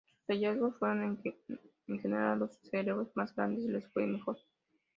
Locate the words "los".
2.35-2.57